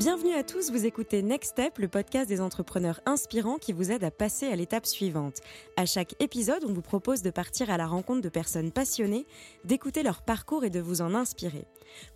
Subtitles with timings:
[0.00, 4.02] Bienvenue à tous, vous écoutez Next Step, le podcast des entrepreneurs inspirants qui vous aide
[4.02, 5.42] à passer à l'étape suivante.
[5.76, 9.26] À chaque épisode, on vous propose de partir à la rencontre de personnes passionnées,
[9.66, 11.66] d'écouter leur parcours et de vous en inspirer.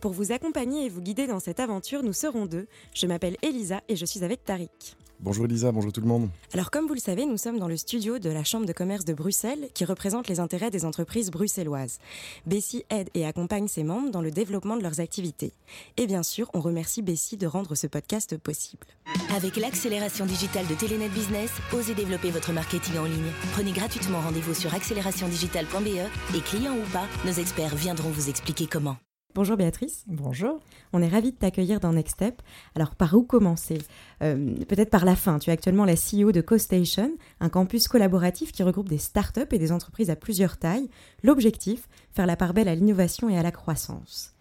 [0.01, 2.69] Pour vous accompagner et vous guider dans cette aventure, nous serons deux.
[2.95, 4.97] Je m'appelle Elisa et je suis avec Tariq.
[5.25, 6.29] Bonjour Elisa, bonjour tout le monde.
[6.53, 9.07] Alors comme vous le savez, nous sommes dans le studio de la Chambre de commerce
[9.07, 11.99] de Bruxelles qui représente les intérêts des entreprises bruxelloises.
[12.45, 15.55] Bessie aide et accompagne ses membres dans le développement de leurs activités.
[15.97, 18.87] Et bien sûr, on remercie Bessie de rendre ce podcast possible.
[19.35, 23.33] Avec l'accélération digitale de Telenet Business, osez développer votre marketing en ligne.
[23.55, 28.99] Prenez gratuitement rendez-vous sur accélérationdigitale.be et clients ou pas, nos experts viendront vous expliquer comment.
[29.35, 30.05] Bonjour Béatrice.
[30.07, 30.61] Bonjour.
[30.93, 32.41] On est ravis de t'accueillir dans Next Step.
[32.77, 33.79] Alors par où commencer?
[34.23, 35.41] Euh, Peut-être par la fin.
[35.41, 37.11] Tu es actuellement la CEO de CoStation,
[37.41, 40.89] un campus collaboratif qui regroupe des startups et des entreprises à plusieurs tailles.
[41.25, 44.35] L'objectif, faire la part belle à l'innovation et à la croissance.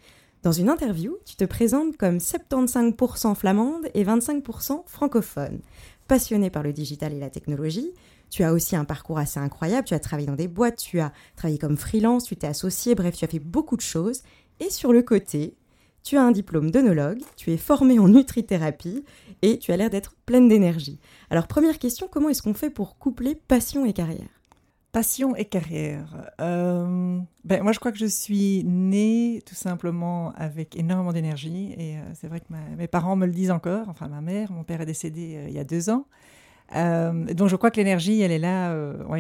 [0.44, 5.62] Dans une interview, tu te présentes comme 75% flamande et 25% francophone.
[6.08, 7.94] Passionnée par le digital et la technologie,
[8.30, 9.88] tu as aussi un parcours assez incroyable.
[9.88, 13.16] Tu as travaillé dans des boîtes, tu as travaillé comme freelance, tu t'es associé, bref,
[13.16, 14.24] tu as fait beaucoup de choses.
[14.64, 15.58] Et sur le côté,
[16.04, 19.04] tu as un diplôme d'œnologue, tu es formé en nutrithérapie
[19.42, 21.02] et tu as l'air d'être pleine d'énergie.
[21.30, 24.42] Alors première question, comment est-ce qu'on fait pour coupler passion et carrière?
[24.94, 26.32] Passion et carrière.
[26.40, 31.74] Euh, ben, moi, je crois que je suis née tout simplement avec énormément d'énergie.
[31.78, 32.46] Et euh, c'est vrai que
[32.78, 33.90] mes parents me le disent encore.
[33.90, 36.06] Enfin, ma mère, mon père est décédé euh, il y a deux ans.
[36.72, 38.74] donc, je crois que l'énergie, elle est là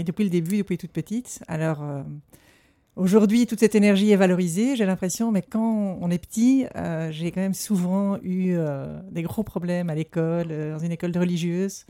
[0.04, 1.44] depuis le début, depuis toute petite.
[1.48, 1.84] Alors,
[2.96, 7.32] Aujourd'hui, toute cette énergie est valorisée, j'ai l'impression, mais quand on est petit, euh, j'ai
[7.32, 11.88] quand même souvent eu euh, des gros problèmes à l'école, euh, dans une école religieuse,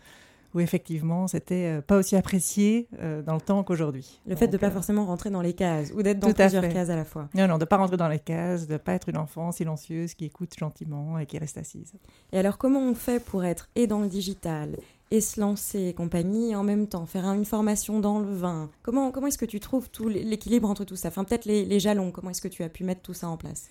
[0.54, 2.88] où effectivement, c'était pas aussi apprécié
[3.26, 4.20] dans le temps qu'aujourd'hui.
[4.28, 6.90] Le fait de ne pas forcément rentrer dans les cases, ou d'être dans plusieurs cases
[6.90, 7.30] à la fois.
[7.36, 9.52] Non, non, de ne pas rentrer dans les cases, de ne pas être une enfant
[9.52, 11.94] silencieuse qui écoute gentiment et qui reste assise.
[12.32, 14.78] Et alors, comment on fait pour être et dans le digital
[15.12, 18.70] et se lancer et compagnie, et en même temps faire une formation dans le vin?
[18.82, 21.10] Comment, comment est-ce que tu trouves tout l'équilibre entre tout ça?
[21.10, 23.70] Enfin, peut-être les, jalons, comment est-ce que tu as pu mettre tout ça en place?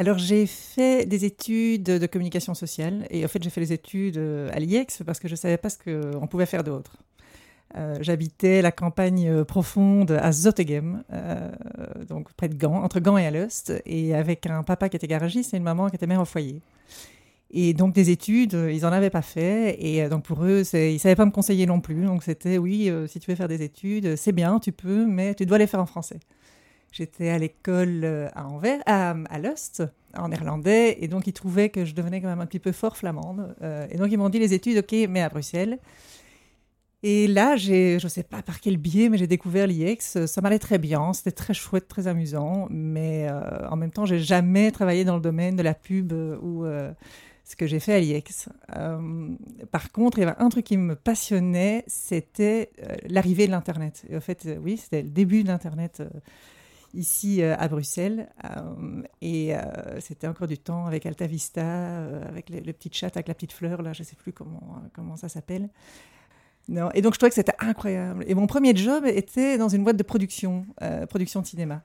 [0.00, 4.16] Alors j'ai fait des études de communication sociale et en fait j'ai fait les études
[4.16, 6.96] euh, à l'IEX parce que je ne savais pas ce qu'on pouvait faire d'autre.
[7.76, 11.04] Euh, j'habitais la campagne euh, profonde à Zottegem,
[12.08, 15.52] donc près de Gand, entre Gand et Alost, et avec un papa qui était garagiste
[15.52, 16.62] et une maman qui était mère au foyer.
[17.50, 19.76] Et donc des études, ils n'en avaient pas fait.
[19.84, 22.06] Et donc pour eux, ils ne savaient pas me conseiller non plus.
[22.06, 25.44] Donc c'était, oui, si tu veux faire des études, c'est bien, tu peux, mais tu
[25.44, 26.20] dois les faire en français.
[26.92, 29.82] J'étais à l'école à Anvers, à, à Lust,
[30.16, 32.96] en néerlandais, et donc ils trouvaient que je devenais quand même un petit peu fort
[32.96, 33.54] flamande.
[33.90, 35.78] et donc ils m'ont dit les études, ok, mais à Bruxelles.
[37.02, 40.26] Et là, je ne sais pas par quel biais, mais j'ai découvert l'IEX.
[40.26, 43.28] Ça m'allait très bien, c'était très chouette, très amusant, mais
[43.70, 46.12] en même temps, j'ai jamais travaillé dans le domaine de la pub
[46.42, 46.66] ou
[47.50, 48.48] ce que j'ai fait à l'IEX.
[48.76, 49.28] Euh,
[49.72, 54.04] par contre, il y avait un truc qui me passionnait, c'était euh, l'arrivée de l'Internet.
[54.08, 56.00] Et en fait, euh, oui, c'était le début de l'Internet
[56.94, 58.28] ici à Bruxelles.
[59.22, 59.52] et
[60.00, 63.82] c'était encore du temps avec Alta Vista, avec le, petit chat avec la petite fleur,
[63.82, 65.68] là, je ne sais plus comment, comment ça s'appelle.
[66.68, 66.90] Non.
[66.94, 68.24] Et donc, je trouvais que c'était incroyable.
[68.26, 70.66] Et mon premier job était dans une boîte de production,
[71.08, 71.82] production de cinéma.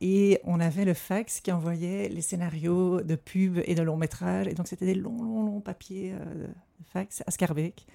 [0.00, 4.46] Et on avait le fax qui envoyait les scénarios de pub et de long métrage.
[4.46, 6.48] Et donc, c'était des longs, longs, longs papiers euh, de
[6.92, 7.86] fax à Scarbeck.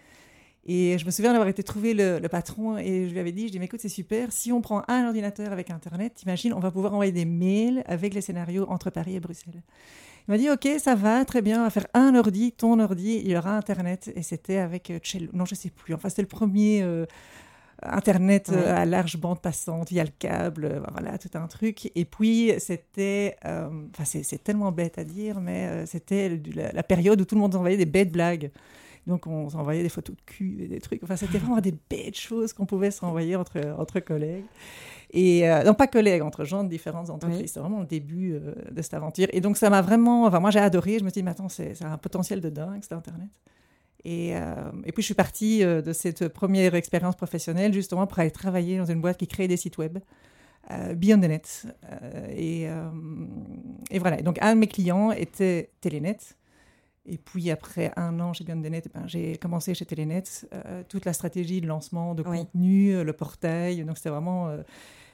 [0.66, 3.52] Et je me souviens d'avoir été trouver le, patron et je lui avais dit, je
[3.52, 6.70] dis, mais écoute, c'est super, si on prend un ordinateur avec Internet, t'imagines, on va
[6.70, 9.64] pouvoir envoyer des mails avec les scénarios entre Paris et Bruxelles.
[10.28, 13.22] Il m'a dit, ok, ça va, très bien, on va faire un ordi, ton ordi,
[13.24, 14.12] il y aura Internet.
[14.16, 16.84] Et c'était avec Cello, non, je sais plus, enfin, c'était le premier...
[16.84, 17.06] Euh,
[17.84, 21.92] Internet euh, à large bande passante via le câble, euh, voilà, tout un truc.
[21.96, 27.26] Et puis, c'était, euh, enfin, c'est tellement bête à dire, mais c'était la, période où
[27.26, 28.52] tout le monde envoyait des bêtes blagues.
[29.08, 31.02] Donc, on s'envoyait des photos de cul et des trucs.
[31.04, 34.46] Enfin, c'était vraiment des bêtes choses qu'on pouvait s'envoyer entre, entre collègues.
[35.14, 37.52] Et non, pas collègues, entre gens de différentes entreprises.
[37.52, 38.40] C'est vraiment le début
[38.72, 39.28] de cette aventure.
[39.34, 40.26] Et donc, ça m'a vraiment.
[40.26, 41.00] Enfin, moi, j'ai adoré.
[41.00, 43.30] Je me suis dit, mais attends, c'est un potentiel de dingue, cet Internet.
[44.04, 48.20] Et, euh, et, puis je suis partie euh, de cette première expérience professionnelle justement pour
[48.20, 50.00] aller travailler dans une boîte qui crée des sites web,
[50.72, 51.68] euh, Beyond the Net.
[52.36, 52.68] Et,
[53.92, 56.18] et, voilà, donc un de mes clients était Telenet.
[57.06, 60.24] Et puis après un an chez Beyond the Net, ben, j'ai commencé chez Telenet
[60.88, 63.84] toute la stratégie de lancement de contenu, le portail.
[63.84, 64.56] Donc c'était vraiment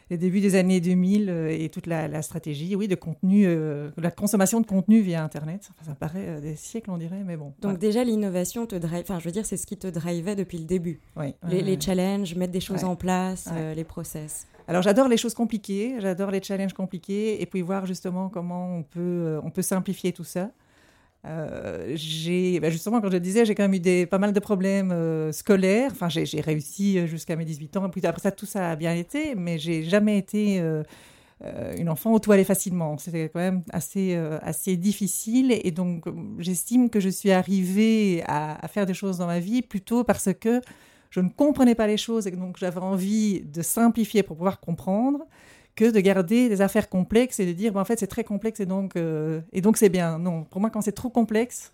[0.09, 4.11] les débuts des années 2000 euh, et toute la, stratégie, oui, de contenu, euh, la
[4.11, 5.69] consommation de contenu via Internet.
[5.85, 7.53] ça paraît euh, des siècles, on dirait, mais bon.
[7.61, 10.57] Donc déjà, l'innovation te drive, enfin, je veux dire, c'est ce qui te drivait depuis
[10.57, 10.99] le début.
[11.15, 11.33] Oui.
[11.49, 14.47] Les, challenges, mettre des choses en place, les process.
[14.69, 18.83] Alors j'adore les choses compliquées, j'adore les challenges compliqués, et puis voir justement comment on
[18.83, 20.49] peut, on peut simplifier tout ça.
[21.25, 24.39] Euh, j'ai, bah, justement, comme je disais, j'ai quand même eu des, pas mal de
[24.39, 25.91] problèmes euh, scolaires.
[25.91, 27.89] Enfin, j'ai, réussi jusqu'à mes 18 ans.
[27.89, 30.83] Puis après ça, tout ça a bien été, mais j'ai jamais été euh,
[31.77, 32.97] une enfant où tout allait facilement.
[32.97, 35.51] C'était quand même assez, assez difficile.
[35.63, 36.05] Et donc,
[36.39, 40.61] j'estime que je suis arrivée à, faire des choses dans ma vie plutôt parce que
[41.09, 45.25] je ne comprenais pas les choses et donc j'avais envie de simplifier pour pouvoir comprendre
[45.77, 48.65] que de garder des affaires complexes et de dire, en fait, c'est très complexe et
[48.65, 50.17] donc, euh, et donc c'est bien.
[50.17, 51.71] Non, pour moi, quand c'est trop complexe,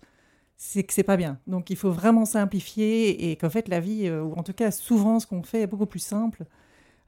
[0.56, 1.38] c'est que c'est pas bien.
[1.46, 4.70] Donc, il faut vraiment simplifier et qu'en fait, la vie, euh, ou en tout cas,
[4.70, 6.44] souvent, ce qu'on fait est beaucoup plus simple,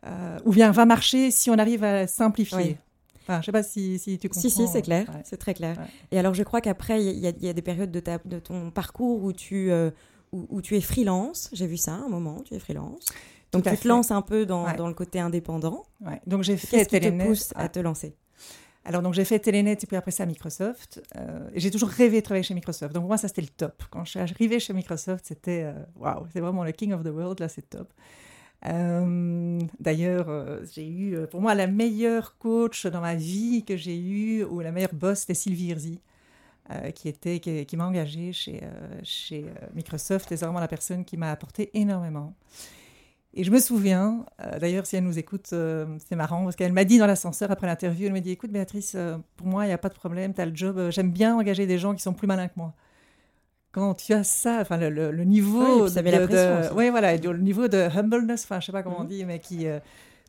[0.06, 2.78] euh, ou bien va marcher si on arrive à simplifier.
[3.22, 4.40] Enfin, je sais pas si, si tu comprends.
[4.40, 5.76] Si, si, c'est clair, c'est très clair.
[6.12, 8.70] Et alors, je crois qu'après, il y, y, a des périodes de, ta, de ton
[8.70, 9.70] parcours où tu,
[10.32, 11.50] où, où, tu es freelance.
[11.52, 13.04] J'ai vu ça un moment, tu es freelance.
[13.52, 15.84] Donc tu te lances un peu dans, dans le côté indépendant.
[16.00, 16.20] Ouais.
[16.26, 18.14] Donc j'ai fait Qu'est-ce qui te pousse à te lancer?
[18.88, 21.02] Alors, donc, j'ai fait Telenet et puis après ça, Microsoft.
[21.16, 22.94] Euh, j'ai toujours rêvé de travailler chez Microsoft.
[22.94, 23.82] Donc, pour moi, ça, c'était le top.
[23.90, 27.02] Quand je suis arrivée chez Microsoft, c'était euh, waouh, wow, c'est vraiment le king of
[27.02, 27.40] the world.
[27.40, 27.92] Là, c'est top.
[28.64, 33.98] Euh, D'ailleurs, euh, j'ai eu, pour moi, la meilleure coach dans ma vie que j'ai
[33.98, 36.00] eue, ou la meilleure boss, c'était Sylvie Hirzi.
[36.94, 38.60] qui, était, qui, qui m'a engagée chez,
[39.02, 40.26] chez Microsoft.
[40.28, 42.34] C'est vraiment la personne qui m'a apporté énormément.
[43.38, 46.72] Et je me souviens, euh, d'ailleurs, si elle nous écoute, euh, c'est marrant, parce qu'elle
[46.72, 49.68] m'a dit dans l'ascenseur après l'interview, elle m'a dit, écoute Béatrice, euh, pour moi, il
[49.68, 52.02] n'y a pas de problème, tu as le job, j'aime bien engager des gens qui
[52.02, 52.72] sont plus malins que moi.
[53.72, 57.76] Quand tu as ça, enfin le, le, niveau oui, de, oui, voilà, le niveau de
[57.94, 59.08] humbleness, enfin je sais pas comment on mhm.
[59.08, 59.66] dit, mais qui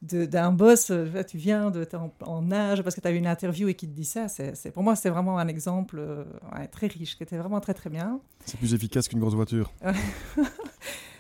[0.01, 0.92] d'un boss,
[1.30, 3.88] tu viens de en, en, âge parce que tu as eu une interview et qui
[3.88, 6.06] te dit ça, c'est pour moi c'est vraiment un exemple
[6.74, 8.19] très riche, qui était vraiment très très bien.
[8.44, 9.71] C'est plus efficace qu'une grosse voiture.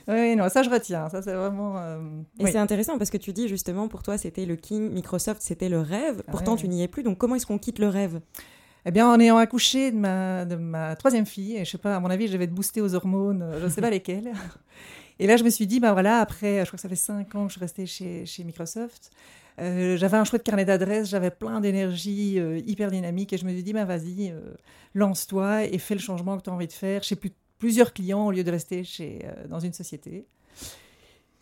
[0.07, 1.09] Oui, non, ça je retiens.
[1.09, 1.77] Ça c'est vraiment.
[1.77, 1.99] Euh,
[2.39, 5.69] et c'est intéressant parce que tu dis justement pour toi c'était le King, Microsoft c'était
[5.69, 6.23] le rêve.
[6.31, 7.03] Pourtant tu n'y es plus.
[7.03, 8.21] Donc comment est-ce qu'on quitte le rêve?
[8.85, 11.97] Eh bien, en ayant accouché de ma, de ma troisième fille, et je sais pas,
[11.97, 14.31] à mon avis, je vais être boostée aux hormones, euh, je ne sais pas lesquelles.
[15.19, 17.35] Et là, je me suis dit, ben voilà, après, je crois que ça fait cinq
[17.35, 19.11] ans que je suis restée chez, chez Microsoft.
[19.59, 23.63] Euh, j'avais un chouette carnet d'adresses, j'avais plein d'énergie hyper dynamique, et je me suis
[23.63, 24.33] dit, ben vas-y,
[24.93, 27.03] lance-toi et fais le changement que tu as envie de faire.
[27.03, 30.25] Je sais plus plusieurs clients au lieu de rester chez, euh, dans une société.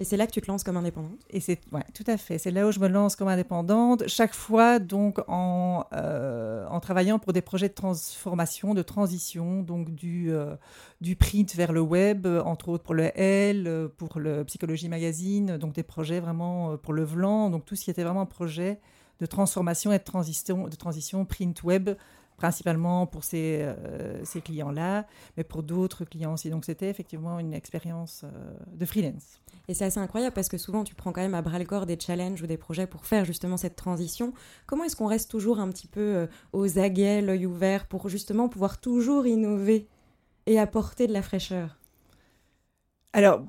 [0.02, 1.22] Et c'est là que tu te lances comme indépendante?
[1.30, 2.38] Et c'est ouais, tout à fait.
[2.38, 4.06] C'est là où je me lance comme indépendante.
[4.08, 9.96] Chaque fois, donc, en, euh, en travaillant pour des projets de transformation, de transition, donc
[9.96, 10.58] du, euh,
[11.00, 15.74] du print vers le web, entre autres pour le L, pour le Psychologie Magazine, donc
[15.74, 18.82] des projets vraiment pour le VLAN, donc tout ce qui était vraiment un projet
[19.22, 21.92] de transformation et de transition, de transition print web
[22.38, 25.06] principalement pour ces, euh, ces clients-là,
[25.38, 26.50] mais pour d'autres clients aussi.
[26.50, 29.40] Donc c'était effectivement une expérience euh, de freelance.
[29.68, 31.86] Et c'est assez incroyable parce que souvent tu prends quand même à bras le corps
[31.86, 34.34] des challenges ou des projets pour faire justement cette transition.
[34.66, 38.50] Comment est-ce qu'on reste toujours un petit peu euh, aux aguets, l'œil ouvert, pour justement
[38.50, 39.88] pouvoir toujours innover
[40.46, 41.78] et apporter de la fraîcheur?
[43.14, 43.44] Alors,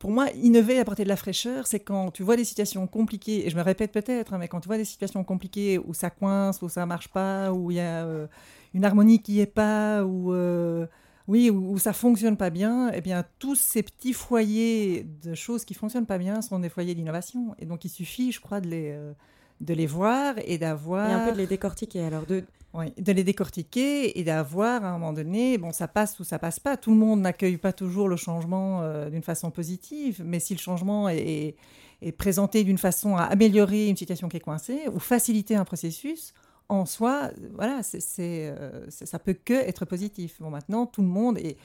[0.00, 3.50] pour moi, innover apporter de la fraîcheur, c'est quand tu vois des situations compliquées, et
[3.50, 6.62] je me répète peut-être, hein, mais quand tu vois des situations compliquées où ça coince,
[6.62, 8.26] où ça marche pas, où il y a euh,
[8.72, 10.86] une harmonie qui est pas, où, euh,
[11.28, 15.74] oui, où, ça fonctionne pas bien, eh bien, tous ces petits foyers de choses qui
[15.74, 17.54] fonctionnent pas bien sont des foyers d'innovation.
[17.58, 19.12] Et donc, il suffit, je crois, de les, euh,
[19.60, 21.10] de les voir et d'avoir...
[21.10, 22.42] Et un peu de les décortiquer, alors de
[22.74, 26.60] de les décortiquer et d'avoir à un moment donné, bon, ça passe ou ça passe
[26.60, 26.76] pas.
[26.76, 30.60] Tout le monde n'accueille pas toujours le changement euh, d'une façon positive, mais si le
[30.60, 31.56] changement est,
[32.00, 36.32] est, présenté d'une façon à améliorer une situation qui est coincée ou faciliter un processus,
[36.68, 40.36] en soi, voilà, c'est, euh, ça peut que être positif.
[40.40, 41.56] Bon, maintenant, tout le monde est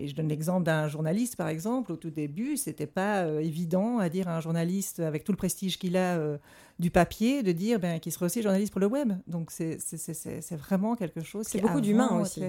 [0.00, 1.92] et je donne l'exemple d'un journaliste, par exemple.
[1.92, 5.36] Au tout début, c'était pas euh, évident à dire à un journaliste, avec tout le
[5.36, 6.38] prestige qu'il a euh,
[6.78, 9.12] du papier, de dire ben, qu'il serait aussi journaliste pour le web.
[9.26, 9.76] Donc, c'est
[10.56, 11.46] vraiment quelque chose.
[11.46, 12.42] C'est beaucoup d'humains aussi.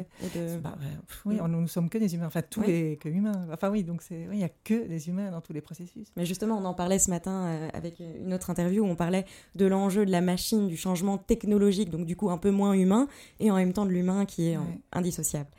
[0.64, 0.78] Bah,
[1.26, 1.48] oui, mm.
[1.48, 2.28] nous ne sommes que des humains.
[2.28, 3.48] Enfin, tous les que humains.
[3.52, 6.08] Enfin, oui, donc il n'y a que des humains dans tous les processus.
[6.16, 9.26] Mais justement, on en parlait ce matin euh, avec une autre interview où on parlait
[9.56, 13.10] de l'enjeu de la machine, du changement technologique, donc du coup un peu moins humain,
[13.42, 14.58] et en même temps de l'humain qui est
[14.94, 15.50] indissociable.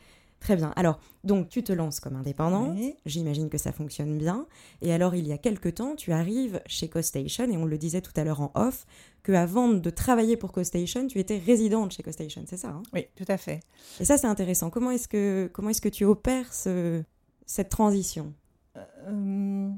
[0.42, 0.72] Très bien.
[0.74, 2.76] Alors, donc, tu te lances comme indépendante.
[3.06, 4.46] J'imagine que ça fonctionne bien.
[4.80, 8.00] Et alors, il y a quelques temps, tu arrives chez CoStation, et on le disait
[8.00, 8.84] tout à l'heure en off,
[9.22, 12.82] que avant de travailler pour CoStation, tu étais résidente chez CoStation, c'est ça hein?
[12.92, 13.60] Oui, tout à fait.
[14.00, 14.68] Et ça, c'est intéressant.
[14.68, 17.04] Comment est-ce que, comment est-ce que tu opères ce,
[17.46, 18.34] cette transition?
[18.76, 19.70] Euh,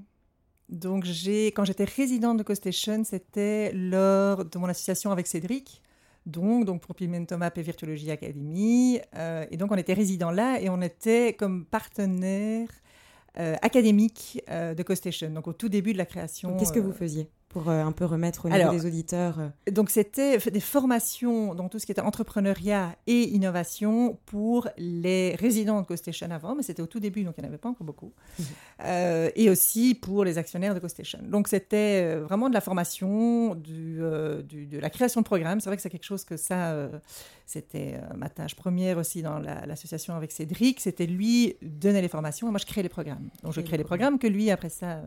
[0.71, 5.83] Donc, j'ai, quand j'étais résidente de CoStation, c'était lors de mon association avec Cédric
[6.27, 9.01] donc, donc pour Pigmentum Map et Virtuologie Academy.
[9.17, 12.69] Euh, et donc, on était résidents là et on était comme partenaire
[13.39, 16.57] euh, académique euh, de CoStation, donc au tout début de la création.
[16.57, 17.29] Qu'est-ce que vous faisiez?
[17.55, 19.71] Pour euh, un peu remettre au niveau des auditeurs euh.
[19.71, 25.81] Donc, c'était des formations dans tout ce qui était entrepreneuriat et innovation pour les résidents
[25.81, 27.87] de CoStation avant, mais c'était au tout début, donc il n'y en avait pas encore
[27.87, 28.13] beaucoup.
[28.85, 31.21] Euh, et aussi pour les actionnaires de CoStation.
[31.23, 35.61] Donc, c'était vraiment de la formation, du, de la création de programmes.
[35.61, 36.77] C'est vrai que c'est quelque chose que ça,
[37.47, 40.81] c'était ma tâche première aussi dans l'association avec Cédric.
[40.81, 43.31] C'était lui donner les formations et moi, je créais les programmes.
[43.45, 45.03] Donc, je créais les programmes que lui, après ça,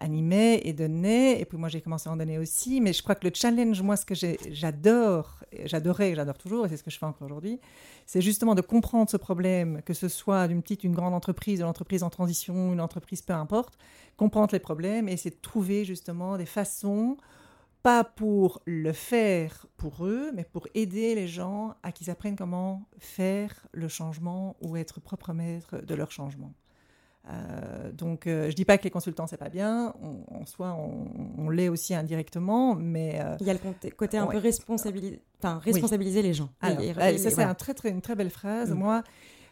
[0.00, 1.41] animait et donnait.
[1.42, 2.80] Et puis moi, j'ai commencé à en donner aussi.
[2.80, 6.76] Mais je crois que le challenge, moi, ce que j'adore, j'adorais, j'adore toujours, et c'est
[6.76, 7.60] ce que je fais encore aujourd'hui,
[8.06, 11.66] c'est justement de comprendre ce problème, que ce soit d'une petite, une grande entreprise, une
[11.66, 13.76] entreprise en transition, une entreprise, peu importe,
[14.16, 17.16] comprendre les problèmes et essayer de trouver justement des façons
[17.82, 22.88] pas pour le faire pour eux, mais pour aider les gens à qu'ils apprennent comment
[22.98, 26.54] faire le changement ou être propre maître de leur changement.
[27.30, 29.94] Euh, donc, euh, je dis pas que les consultants c'est pas bien.
[30.28, 30.76] en soi,
[31.38, 36.34] on, l'est aussi indirectement, mais euh, il y a le côté un peu responsabiliser, les
[36.34, 36.48] gens.
[36.60, 38.70] ça c'est un très, très, une très belle phrase.
[38.70, 38.74] Mm.
[38.74, 39.02] Moi,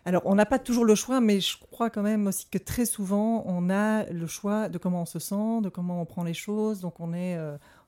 [0.05, 2.87] alors on n'a pas toujours le choix, mais je crois quand même aussi que très
[2.87, 6.35] souvent on a le choix de comment on se sent, de comment on prend les
[6.35, 6.81] choses.
[6.81, 7.39] Donc on est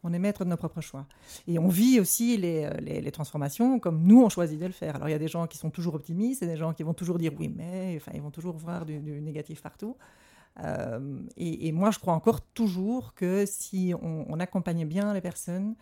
[0.05, 1.07] on est maître de nos propres choix.
[1.47, 4.97] Et on vit aussi les, les, transformations comme nous, on choisit de le faire.
[4.97, 6.95] Alors il y a des gens qui sont toujours optimistes et des gens qui vont
[6.95, 9.97] toujours dire oui, mais, enfin, ils vont toujours voir du, négatif partout.
[10.63, 15.75] Euh, et, moi, je crois encore toujours que si on, accompagne bien les personnes,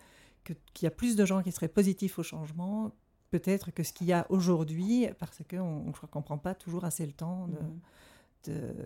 [0.43, 2.91] qu'il y a plus de gens qui seraient positifs au changement,
[3.31, 6.53] peut-être que ce qu'il y a aujourd'hui, parce qu'on je crois qu'on ne prend pas
[6.53, 7.79] toujours assez le temps de, mmh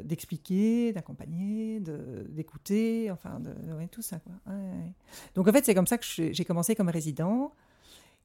[0.04, 1.82] d'expliquer, d'accompagner,
[2.30, 3.54] d'écouter, enfin, de,
[3.90, 4.20] tout ça.
[4.20, 4.54] Quoi.
[5.34, 7.54] Donc en fait, c'est comme ça que j'ai commencé comme résident.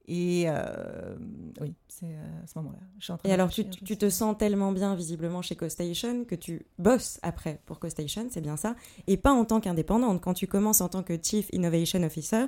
[0.09, 1.17] Et euh,
[1.61, 3.19] oui, c'est euh, à ce moment-là.
[3.23, 7.61] Et alors, tu, tu, te sens tellement bien visiblement chez CoStation que tu bosses après
[7.65, 8.75] pour CoStation, c'est bien ça,
[9.07, 10.21] et pas en tant qu'indépendante.
[10.21, 12.47] Quand tu commences en tant que Chief Innovation Officer,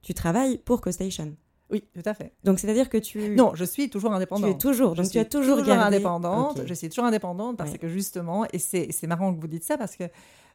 [0.00, 1.36] tu travailles pour CoStation.
[1.72, 2.32] Oui, tout à fait.
[2.44, 3.30] Donc, c'est-à-dire que tu...
[3.30, 4.50] Non, je suis toujours indépendante.
[4.50, 6.60] Tu es toujours, donc tu as toujours, toujours indépendante.
[6.66, 9.96] Je suis toujours indépendante parce que justement, et c'est marrant que vous dites ça parce
[9.96, 10.04] que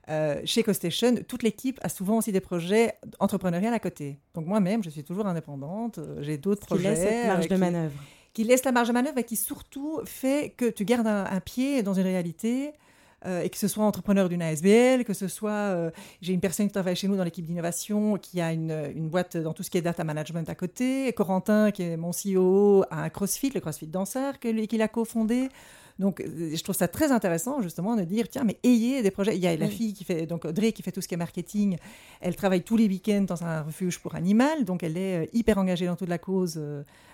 [0.09, 4.19] euh, chez CoStation, toute l'équipe a souvent aussi des projets entrepreneuriaux à côté.
[4.35, 5.97] Donc moi-même, je suis toujours indépendante.
[5.97, 6.83] Euh, j'ai d'autres projets.
[6.83, 8.03] Qui laissent cette marge de manœuvre.
[8.33, 11.83] Qui laisse la marge de manœuvre et qui surtout fait que tu gardes un pied
[11.83, 12.71] dans une réalité
[13.25, 15.89] euh, et que ce soit entrepreneur d'une ASBL, que ce soit, euh,
[16.21, 19.37] j'ai une personne qui travaille chez nous dans l'équipe d'innovation, qui a une, une, boîte
[19.37, 23.01] dans tout ce qui est data management à côté, Corentin, qui est mon CEO, a
[23.01, 25.49] un CrossFit, le CrossFit Danseur, qu'il a cofondé.
[25.99, 29.35] Donc, euh, je trouve ça très intéressant, justement, de dire, tiens, mais ayez des projets.
[29.35, 31.17] Il y a la fille qui fait, donc Audrey, qui fait tout ce qui est
[31.17, 31.77] marketing.
[32.21, 34.65] Elle travaille tous les week-ends dans un refuge pour animal.
[34.65, 36.59] Donc, elle est hyper engagée dans toute la cause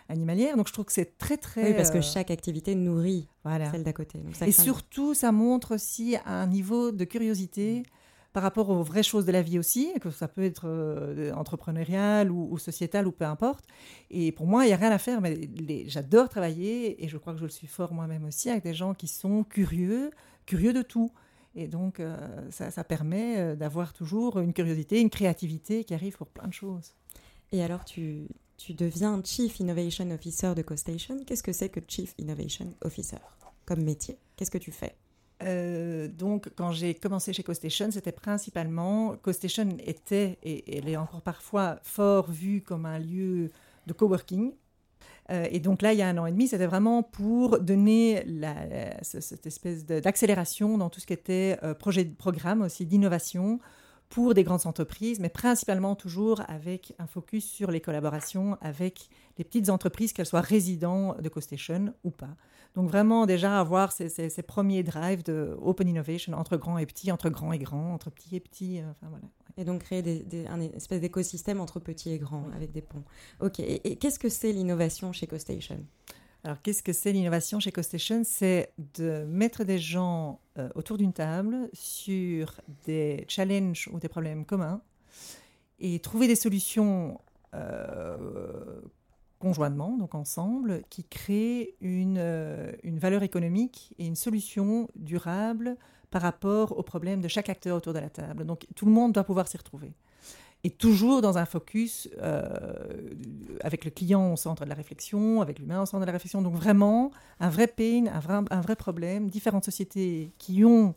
[0.10, 0.58] animalière.
[0.58, 1.64] Donc je trouve que c'est très très.
[1.64, 3.28] Oui, parce que euh, chaque activité nourrit
[3.72, 4.20] celle d'à côté.
[4.46, 7.84] et surtout, ça montre aussi un niveau de curiosité.
[8.34, 12.32] Par rapport aux vraies choses de la vie aussi, que ça peut être euh, entrepreneurial
[12.32, 13.66] ou, sociétal ou peu importe.
[14.10, 15.50] Et pour moi, il n'y a rien à faire, mais
[15.88, 18.94] j'adore travailler et je crois que je le suis fort moi-même aussi avec des gens
[18.94, 20.12] qui sont curieux,
[20.46, 21.12] curieux de tout.
[21.56, 22.18] Et donc, euh,
[22.50, 26.96] ça, ça, permet d'avoir toujours une curiosité, une créativité qui arrive pour plein de choses.
[27.52, 31.24] Et alors, tu, tu deviens Chief Innovation Officer de CoStation.
[31.26, 33.18] Qu'est-ce que c'est que Chief Innovation Officer
[33.66, 34.18] comme métier?
[34.36, 34.96] Qu'est-ce que tu fais?
[35.44, 39.16] Euh, donc, quand j'ai commencé chez CoStation, c'était principalement.
[39.22, 43.52] CoStation était, et elle est encore parfois fort vue comme un lieu
[43.88, 44.54] de coworking.
[45.32, 48.26] Euh, et donc là, il y a un an et demi, c'était vraiment pour donner
[49.02, 53.60] cette espèce d'accélération dans tout ce qui était euh, projet de programme aussi d'innovation
[54.10, 59.44] pour des grandes entreprises, mais principalement toujours avec un focus sur les collaborations avec les
[59.44, 62.36] petites entreprises, qu'elles soient résidents de CoStation ou pas.
[62.76, 67.12] Donc vraiment déjà avoir ces, ces, premiers drives de open innovation entre grands et petits,
[67.12, 68.80] entre grands et grands, entre petits et petits.
[68.80, 69.26] Euh, enfin, voilà.
[69.58, 73.04] Et donc créer des, un espèce d'écosystème entre petits et grands avec des ponts.
[73.40, 73.60] Ok.
[73.60, 75.86] Et, qu'est-ce que c'est l'innovation chez CoStation
[76.46, 81.14] alors, qu'est-ce que c'est l'innovation chez CoStation C'est de mettre des gens euh, autour d'une
[81.14, 84.82] table sur des challenges ou des problèmes communs
[85.80, 87.22] et trouver des solutions
[87.54, 88.82] euh,
[89.44, 95.76] conjointement, donc ensemble, qui créent une, euh, une valeur économique et une solution durable
[96.12, 98.46] par rapport aux problèmes de chaque acteur autour de la table.
[98.46, 99.92] Donc, tout le monde doit pouvoir s'y retrouver
[100.64, 102.42] et toujours dans un focus euh,
[103.62, 106.42] avec le client au centre de la réflexion, avec l'humain au centre de la réflexion.
[106.42, 110.96] Donc vraiment un vrai pain, un vrai, un vrai problème, différentes sociétés qui ont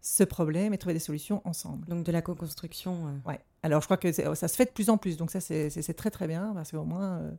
[0.00, 1.86] ce problème et trouver des solutions ensemble.
[1.88, 3.08] Donc de la co-construction.
[3.08, 3.28] Euh.
[3.28, 3.40] Ouais.
[3.62, 6.10] Alors je crois que ça se fait de plus en plus, donc ça c'est très
[6.10, 7.18] très bien parce qu'au moins...
[7.18, 7.30] Euh,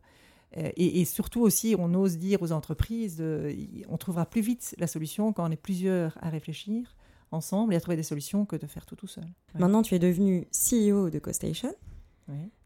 [0.56, 3.56] et, et, surtout aussi, on ose dire aux entreprises, de,
[3.90, 6.96] on trouvera plus vite la solution quand on est plusieurs à réfléchir
[7.32, 9.24] ensemble et à trouver des solutions que de faire tout tout seul.
[9.24, 9.62] Ouais.
[9.62, 11.74] Maintenant, tu es devenu CEO de CoStation.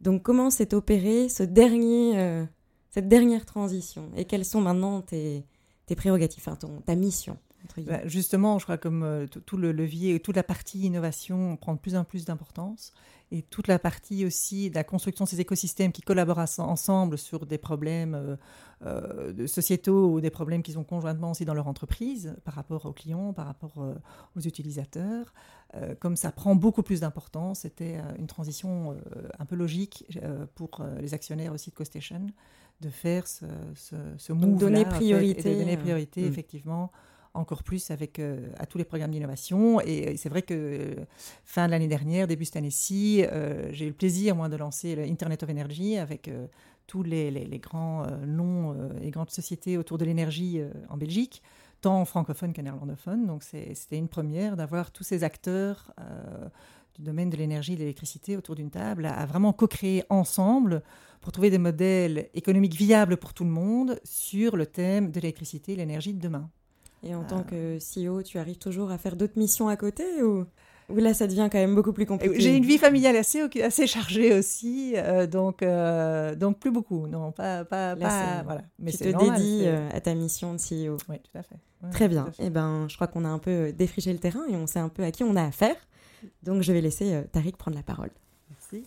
[0.01, 2.45] Donc, comment s'est opéré ce dernier, euh,
[2.89, 4.11] cette dernière transition?
[4.15, 5.45] Et quelles sont maintenant tes,
[5.87, 7.37] tes prérogatives, enfin, ton, ta mission?
[7.63, 11.73] Entre Bah, justement, je crois comme euh, tout le levier, toute la partie innovation prend
[11.73, 12.93] de plus en plus d'importance
[13.31, 17.45] et toute la partie aussi de la construction de ces écosystèmes qui collaborent ensemble sur
[17.45, 18.35] des problèmes euh,
[18.85, 22.93] euh, sociétaux ou des problèmes qu'ils ont conjointement aussi dans leur entreprise par rapport aux
[22.93, 23.95] clients, par rapport euh,
[24.35, 25.33] aux utilisateurs.
[25.73, 28.95] Euh, comme ça prend beaucoup plus d'importance, c'était une transition
[29.39, 30.05] un peu logique
[30.53, 32.27] pour les actionnaires aussi de CoStation
[32.79, 33.45] de faire ce,
[33.75, 36.27] ce, donner en fait, et priorité, de donner priorité mm.
[36.27, 36.91] effectivement
[37.37, 39.79] encore plus avec euh, à tous les programmes d'innovation.
[39.81, 40.95] Et, euh, c'est vrai que euh,
[41.45, 43.23] fin de l'année dernière, début cette année-ci,
[43.71, 46.29] j'ai eu le plaisir moi de lancer le Internet of Energy avec
[46.87, 51.41] tous les, grands noms et grandes sociétés autour de l'énergie en Belgique,
[51.81, 53.25] tant francophone que néerlandophone.
[53.25, 55.93] Donc c'était une première d'avoir tous ces acteurs
[56.95, 60.81] du domaine de l'énergie et de l'électricité autour d'une table à, à vraiment co-créer ensemble
[61.21, 65.73] pour trouver des modèles économiques viables pour tout le monde sur le thème de l'électricité
[65.73, 66.49] et l'énergie de demain.
[67.03, 67.27] Et en Euh.
[67.27, 70.45] tant que CEO, tu arrives toujours à faire d'autres missions à côté ou,
[70.89, 72.39] ou là, ça devient quand même beaucoup plus compliqué?
[72.39, 73.47] J'ai une vie familiale assez,
[73.87, 77.05] chargée aussi, euh, donc, euh, donc plus beaucoup.
[77.07, 77.65] Non, pas.
[77.65, 78.61] pas, Là, pas- voilà.
[78.79, 80.97] Mais Tu te normal, dédies euh, à ta mission de CEO.
[81.09, 81.55] Oui, tout à fait.
[81.83, 82.25] Ouais, Très bien.
[82.31, 82.45] fait.
[82.45, 84.89] Eh ben, je crois qu'on a un peu défriché le terrain et on sait un
[84.89, 85.75] peu à qui on a affaire.
[86.41, 88.09] Donc, je vais laisser euh, Tariq prendre la parole.
[88.49, 88.85] Merci.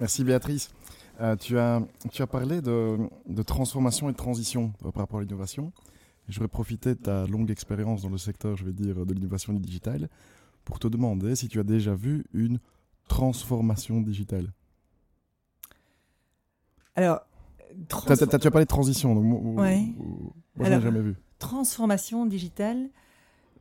[0.00, 0.70] Merci Béatrice.
[1.20, 2.96] Euh, tu, as, tu as parlé de,
[3.28, 5.72] de transformation et de transition euh, par rapport à l'innovation.
[6.28, 9.52] Je vais profiter de ta longue expérience dans le secteur, je vais dire, de l'innovation
[9.52, 10.08] et du digital,
[10.64, 12.58] pour te demander si tu as déjà vu une
[13.08, 14.52] transformation digitale.
[16.94, 17.20] Alors,
[17.88, 17.96] tu
[18.46, 19.80] as parlé de transition, donc moi, Ouais.
[19.96, 21.14] moi, je n'ai jamais vu.
[21.38, 22.88] transformation digitale.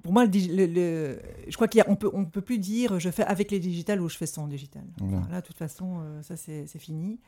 [0.04, 3.24] Pour moi, le, le- le- je crois qu'on peut, on peut plus dire je fais
[3.24, 4.84] avec les digitales ou je fais sans digital.
[5.00, 5.18] Voilà.
[5.20, 7.20] Enfin, là, de toute façon, euh, ça c'est fini.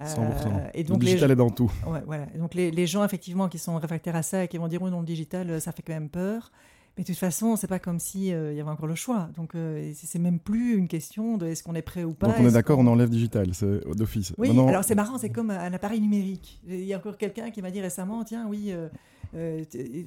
[0.00, 0.70] Euh, 100%.
[0.74, 1.70] et le donc les, digital est dans tout.
[1.86, 2.26] Ouais, voilà.
[2.34, 4.82] Et Donc les, les gens effectivement qui sont réfractaires à ça et qui vont dire
[4.82, 6.50] oui non le digital euh, ça fait quand même peur.
[6.96, 9.28] Mais de toute façon c'est pas comme si euh, y avait encore le choix.
[9.36, 12.26] Donc euh, c'est même plus une question de est-ce qu'on est prêt ou pas.
[12.26, 14.32] Donc on est d'accord, on enlève digital, c'est d'office.
[14.38, 14.48] Oui.
[14.48, 16.60] Maintenant- Alors c'est marrant c'est comme un appareil numérique.
[16.66, 18.88] Il y a encore quelqu'un qui m'a dit récemment tiens oui euh,
[19.36, 19.64] euh,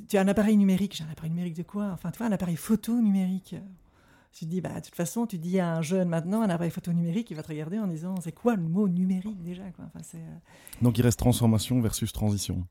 [0.08, 0.96] tu as un appareil numérique.
[0.98, 1.92] J'ai un appareil numérique de quoi?
[1.94, 3.56] Enfin tu vois un appareil photo numérique.
[4.40, 6.92] Te dis, bah, de toute façon, tu dis à un jeune maintenant, un appareil photo
[6.94, 9.86] numérique, il va te regarder en disant, c'est quoi le mot numérique déjà quoi?
[9.88, 10.38] Enfin, euh,
[10.82, 12.66] Donc il reste transformation versus transition.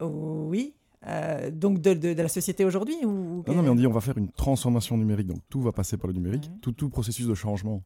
[0.00, 0.74] Oh, oui.
[1.06, 3.86] Euh, donc de, de- de la société aujourd'hui ou, ou Non, non, mais on dit
[3.86, 6.58] on va faire une transformation numérique, donc tout va passer par le numérique, Ouais.
[6.62, 7.82] tout, tout processus de changement.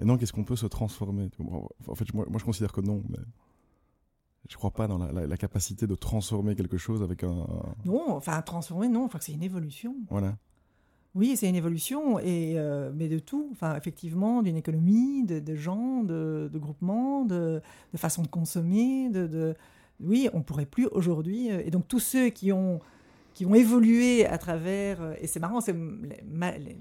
[0.00, 1.28] Et donc, est-ce qu'on peut se transformer?
[1.86, 3.18] En fait, moi, moi, je considère que non, mais
[4.48, 7.46] je crois pas dans la, la- la capacité de transformer quelque chose avec un.
[7.84, 9.94] Non, enfin transformer, non, que c'est une évolution.
[10.10, 10.36] Voilà.
[11.14, 13.48] Oui, c'est une évolution, et, euh, mais de tout.
[13.52, 17.60] Enfin, effectivement, d'une économie, de, gens, de, groupements, de,
[17.92, 19.10] de façon de consommer.
[19.10, 19.54] De,
[20.00, 21.52] Oui, on pourrait plus aujourd'hui.
[21.52, 22.80] euh, Et donc, tous ceux qui ont,
[23.32, 25.00] qui ont évolué à travers.
[25.02, 25.74] euh, Et c'est marrant, c'est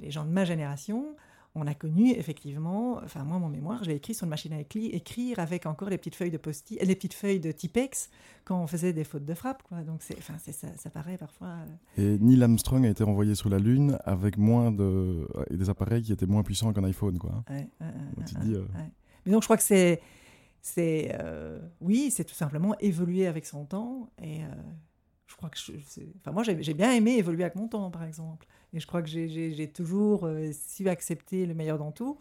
[0.02, 1.16] les gens de ma génération.
[1.56, 4.60] On a connu effectivement, enfin moi mon mémoire, je l'ai écrit sur une machine à
[4.62, 8.10] écri- écrire avec encore les petites feuilles de post les petites feuilles de Tipex
[8.44, 9.82] quand on faisait des fautes de frappe quoi.
[9.84, 11.58] Donc c'est, enfin ça, ça paraît parfois.
[12.00, 15.28] euh, Et Neil Armstrong a été envoyé sur la Lune avec moins de.
[15.52, 17.44] et des appareils qui étaient moins puissants qu'un iPhone, quoi.
[17.50, 18.66] Ouais, ouais, ouais, Donc, tu ouais, te dis, euh.
[19.26, 20.02] Mais donc je crois que c'est,
[20.62, 24.10] c'est, euh, oui, c'est tout simplement évoluer avec son temps.
[24.22, 24.48] Et euh,
[25.28, 25.72] je crois que, je,
[26.20, 28.48] enfin moi j'ai, j'ai bien aimé évoluer avec mon temps, par exemple.
[28.74, 32.18] Et je crois que j'ai, toujours euh, su accepter le meilleur dans tout.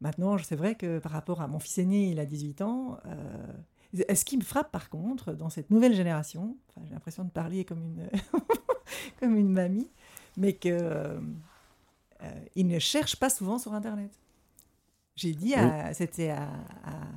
[0.00, 2.98] Maintenant, c'est vrai que par rapport à mon fils aîné, il a 18 ans.
[3.06, 7.64] euh, ce qui me frappe par contre dans cette nouvelle génération, j'ai l'impression de parler
[7.64, 8.10] comme une,
[9.20, 9.90] comme une mamie,
[10.36, 11.20] mais que euh,
[12.54, 14.10] ils ne cherchent pas souvent sur Internet.
[15.14, 15.54] J'ai dit,
[15.94, 16.42] c'était à,
[16.84, 17.08] à-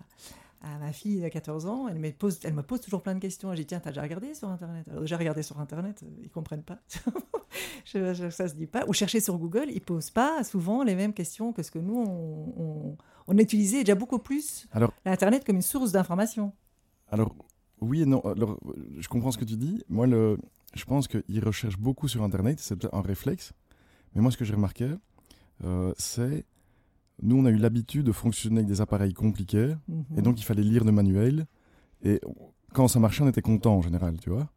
[0.62, 3.20] à ma fille de 14 ans, elle me, pose, elle me pose toujours plein de
[3.20, 3.50] questions.
[3.54, 4.86] J'ai dit, tiens, t'as déjà regardé sur Internet?
[4.90, 6.80] Alors, déjà regardé sur Internet, euh, ils comprennent pas.
[7.86, 8.86] Je- je- ça se dit pas.
[8.88, 11.96] Ou chercher sur Google, ils posent pas souvent les mêmes questions que ce que nous,
[11.98, 16.54] on, on, on utilisait déjà beaucoup plus Alors, l'Internet comme une source d'information.
[17.10, 17.34] alors,
[17.82, 18.20] oui et non.
[18.22, 18.60] Alors,
[18.98, 19.84] je comprends ce que tu dis.
[19.90, 20.38] Moi, le,
[20.76, 23.54] je pense qu'ils recherchent beaucoup sur Internet, c'est un réflexe.
[24.14, 24.92] Mais moi, ce que j'ai remarqué,
[25.64, 26.46] euh, c'est.
[27.22, 29.74] Nous, on a eu l'habitude de fonctionner avec des appareils compliqués.
[29.88, 30.04] Mhm.
[30.18, 31.46] Et donc, il fallait lire le manuel.
[32.04, 32.22] Et
[32.74, 34.50] quand ça marchait, on était content en général, tu vois.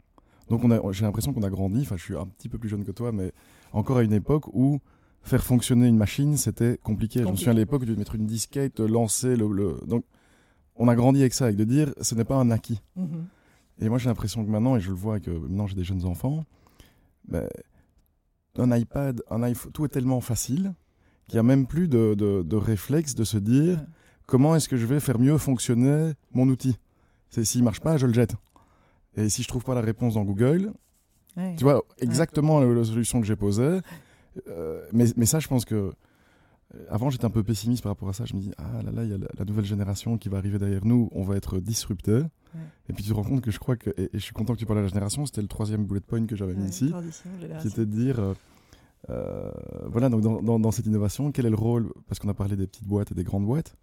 [0.49, 1.81] Donc, j'ai l'impression qu'on a grandi.
[1.83, 3.33] Enfin, je suis un petit peu plus jeune que toi, mais
[3.73, 4.81] encore à une époque où
[5.23, 7.21] faire fonctionner une machine, c'était compliqué.
[7.21, 10.05] Je me souviens à l'époque, devais mettre une disquette, lancer le, le- Donc,
[10.77, 12.81] on a grandi avec ça, avec de dire, ce n'est pas un acquis.
[12.97, 13.27] Mhm.
[13.79, 16.05] Et moi, j'ai l'impression que maintenant, et je le vois que maintenant j'ai des jeunes
[16.05, 16.45] enfants,
[17.27, 17.49] ben,
[18.59, 20.75] un iPad, un iPhone, tout est tellement facile
[21.29, 23.85] qu'il n'y a même plus de, de, de réflexe de se dire Ouais.
[24.27, 26.77] comment est-ce que je vais faire mieux fonctionner mon outil?
[27.31, 28.35] C'est s'il marche pas, je le jette.
[29.17, 30.73] Et si je trouve pas la réponse dans Google,
[31.37, 31.55] Ouais.
[31.57, 33.81] tu vois, exactement la, la solution que j'ai posée.
[34.49, 35.75] Euh, mais, mais ça, je pense que.
[35.75, 38.25] euh, Avant, j'étais un peu pessimiste par rapport à ça.
[38.27, 40.39] Je me dis, ah là là, il y a la, la nouvelle génération qui va
[40.39, 42.23] arriver derrière nous, on va être disrupté.
[42.89, 43.91] Et puis tu te rends compte que je crois que.
[43.97, 46.01] Et, et je suis content que tu parles de la génération, c'était le troisième bullet
[46.01, 46.93] point que j'avais mis ici,
[47.61, 48.35] qui était de dire.
[49.11, 49.51] Euh,
[49.87, 52.57] voilà, donc dans, dans- dans cette innovation, quel est le rôle Parce qu'on a parlé
[52.57, 53.77] des petites boîtes et des grandes boîtes,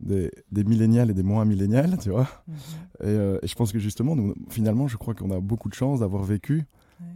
[0.00, 2.28] des, des millénials et des moins millénials, tu vois.
[2.46, 2.54] Mhm.
[3.00, 5.74] Et, euh, et je pense que justement, nous, finalement, je crois qu'on a beaucoup de
[5.74, 6.64] chance d'avoir vécu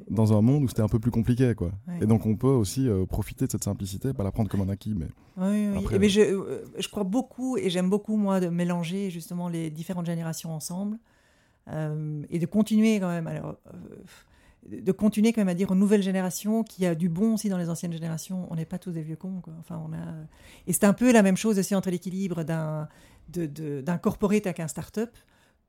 [0.09, 1.73] dans un monde où c'était un peu plus compliqué, quoi.
[1.89, 1.99] Ouais.
[2.03, 4.69] Et donc on peut aussi euh, profiter de cette simplicité, pas la prendre comme un
[4.69, 5.79] acquis, mais Oui, oui.
[5.79, 9.71] Après, ben, je, euh, je crois beaucoup et j'aime beaucoup, moi, de mélanger justement les
[9.71, 10.99] différentes générations ensemble
[11.69, 13.27] euh, et de continuer quand même.
[13.27, 13.57] Alors,
[14.69, 17.49] de continuer quand même à dire aux nouvelles générations qu'il y a du bon aussi
[17.49, 18.47] dans les anciennes générations.
[18.51, 19.43] On n'est pas tous des vieux cons.
[19.59, 20.15] Enfin, on a...
[20.67, 22.89] Et c'est un peu la même chose aussi entre l'équilibre d'un,
[23.29, 25.11] de, de- corporate avec un start-up.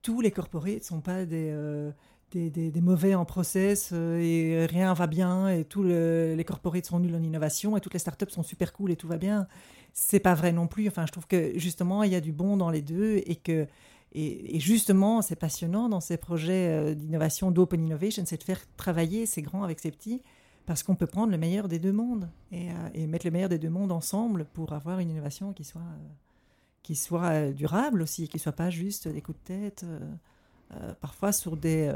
[0.03, 1.91] Tous les corporates ne sont pas des, euh,
[2.31, 6.85] des, des- mauvais en process euh, et rien va bien et tous le- les corporates
[6.85, 9.47] sont nuls en innovation et toutes les startups sont super cool et tout va bien.
[9.93, 10.87] C'est pas vrai non plus.
[10.87, 13.67] Enfin, je trouve que justement, il y a du bon dans les deux et que
[14.15, 19.25] et, justement, c'est passionnant dans ces projets euh, d'innovation, d'open innovation, c'est de faire travailler
[19.25, 20.21] ces grands avec ces petits
[20.65, 23.49] parce qu'on peut prendre le meilleur des deux mondes et, euh, et mettre le meilleur
[23.49, 26.09] des deux mondes ensemble pour avoir une innovation qui soit, euh,
[26.83, 29.85] qui soit durable aussi, qui soit pas juste des coups de tête.
[31.01, 31.91] parfois sur des,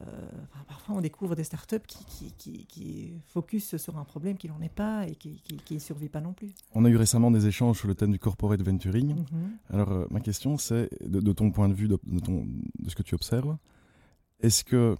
[0.00, 4.48] enfin, parfois on découvre des startups qui, qui, qui, qui focus sur un problème qui
[4.48, 6.52] n'en est pas et qui ne survit pas non plus.
[6.74, 9.14] on a eu récemment des échanges sur le thème du corporate venturing.
[9.14, 9.56] Mhm.
[9.70, 12.44] Alors euh, ma question c'est, de, de ton point de vue, de, de ton,
[12.78, 13.56] de ce que tu observes,
[14.40, 14.96] est-ce que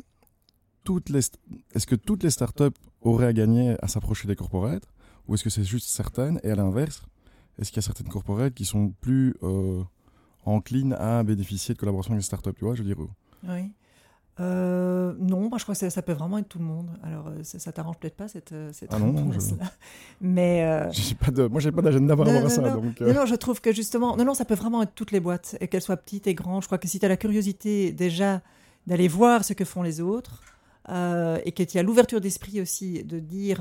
[0.84, 1.34] toutes les, st-
[1.74, 4.88] est-ce que toutes les startups auraient à gagner à s'approcher des corporates,
[5.28, 7.02] ou est-ce que c'est juste certaines, et à l'inverse,
[7.58, 9.82] est-ce qu'il y a certaines corporates qui sont plus euh,
[10.44, 13.04] enclines à bénéficier de collaboration avec les startups, tu vois, je veux dire,
[13.48, 13.72] Oui.
[14.38, 16.90] Euh, non, moi je crois que ça, ça peut vraiment être tout le monde.
[17.02, 19.70] Alors euh, ça, ça t'arrange peut-être pas cette, euh, cette Ah non, non, réponse-là.
[20.20, 22.80] Mais euh, j'ai pas de, moi j'ai pas d'agenda par rapport à ça, non.
[22.82, 23.00] donc...
[23.00, 25.20] euh, Non, non, je trouve que justement, non, non, ça peut vraiment être toutes les
[25.20, 26.62] boîtes, et qu'elles soient petites et grandes.
[26.62, 28.42] Je crois que si tu as la curiosité déjà
[28.86, 30.42] d'aller voir ce que font les autres,
[30.88, 33.58] et que tu as l'ouverture d'esprit aussi de dire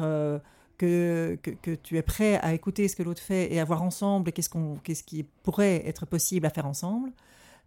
[0.77, 3.81] que, que, que tu es prêt à écouter ce que l'autre fait et à voir
[3.81, 7.11] ensemble qu'est-ce qu'on, qu'est-ce qui pourrait être possible à faire ensemble.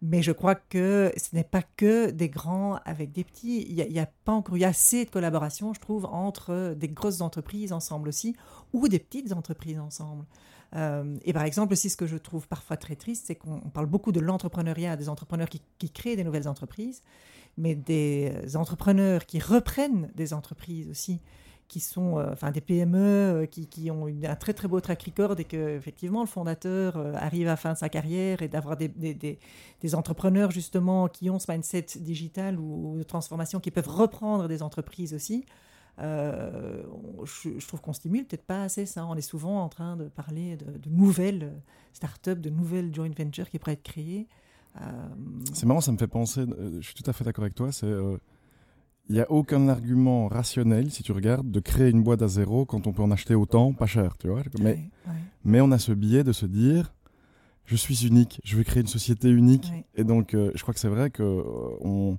[0.01, 3.65] Mais je crois que ce n'est pas que des grands avec des petits.
[3.69, 8.07] Il y a, pas encore assez de collaboration, je trouve, entre des grosses entreprises ensemble
[8.07, 8.35] aussi,
[8.71, 10.25] ou des petites entreprises ensemble.
[10.75, 13.69] Euh, et par exemple, aussi, ce que je trouve parfois très triste, c'est qu'on on
[13.69, 17.03] parle beaucoup de l'entrepreneuriat, des entrepreneurs qui, créent des nouvelles entreprises,
[17.57, 21.19] mais des entrepreneurs qui reprennent des entreprises aussi,
[21.69, 25.03] qui sont, euh, enfin, des PME euh, qui, qui ont un très très beau track
[25.03, 28.49] record et que effectivement le fondateur euh, arrive à la fin de sa carrière et
[28.49, 33.71] d'avoir des, des, des- entrepreneurs justement qui ont ce mindset digital ou, de transformation qui
[33.71, 35.45] peuvent reprendre des entreprises aussi.
[35.99, 39.05] Je, trouve qu'on stimule peut-être pas assez ça.
[39.05, 41.51] On est souvent en train de parler de, nouvelles
[41.93, 44.27] startups, de nouvelles joint ventures qui pourraient être créées.
[45.53, 46.45] C'est marrant, ça me fait penser,
[46.79, 47.93] je suis tout à fait d'accord avec toi, c'est...
[49.09, 52.65] il n'y a aucun argument rationnel, si tu regardes, de créer une boîte à zéro
[52.65, 54.43] quand on peut en acheter autant, pas cher, tu vois.
[54.59, 56.93] Mais, ouais, ouais, mais on a ce biais de se dire,
[57.65, 59.69] je suis unique, je veux créer une société unique.
[59.73, 59.85] ouais.
[59.95, 61.43] Et donc, euh, je crois que c'est vrai que euh,
[61.81, 62.17] on,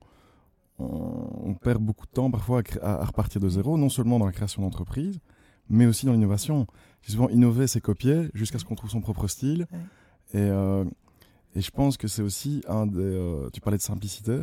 [0.81, 4.33] on, on perd beaucoup de temps parfois à, repartir de zéro, non seulement dans la
[4.33, 5.20] création d'entreprise,
[5.68, 6.66] mais aussi dans l'innovation.
[7.03, 9.66] Souvent, innover, c'est copier jusqu'à ce qu'on trouve son propre style.
[10.35, 10.85] Et, euh,
[11.55, 12.98] et je pense que c'est aussi un des.
[12.98, 14.40] euh, tu parlais de simplicité,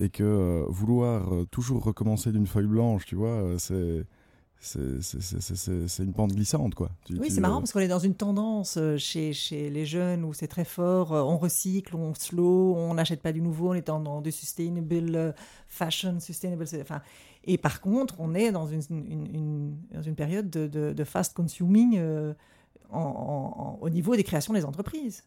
[0.00, 4.04] et que euh, vouloir euh, toujours recommencer d'une feuille blanche, tu vois, euh, c'est.
[4.58, 6.90] C'est une pente glissante, quoi.
[7.04, 10.24] Tu- Oui, c'est marrant euh, parce qu'on est dans une tendance chez, chez les jeunes
[10.24, 13.86] où c'est très fort, on recycle, on slow, on n'achète pas du nouveau, on est
[13.86, 15.34] dans, dans du sustainable
[15.68, 16.64] fashion, sustainable.
[16.80, 17.02] Enfin,
[17.44, 21.04] et par contre, on est dans une, une- une- dans une période de, de- de
[21.04, 22.32] fast consuming euh,
[22.90, 25.24] en- en- en- au niveau des créations des entreprises.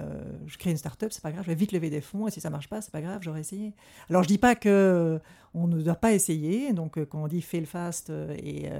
[0.00, 2.30] Euh, je crée une start-up, c'est pas grave, je vais vite lever des fonds et
[2.30, 3.72] si ça marche pas, c'est pas grave, j'aurais essayé.
[4.08, 5.18] Alors je dis pas que euh,
[5.54, 8.70] on ne doit pas essayer, donc euh, quand on dit fail fast euh, et,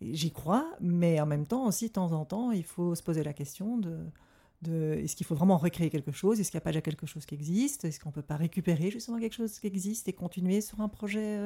[0.00, 3.22] j'y crois, mais en même temps aussi de temps en temps, il faut se poser
[3.22, 6.70] la question de, est-ce qu'il faut vraiment recréer quelque chose, est-ce qu'il n'y a pas
[6.70, 10.08] déjà quelque chose qui existe, est-ce qu'on peut pas récupérer justement quelque chose qui existe
[10.08, 11.38] et continuer sur un projet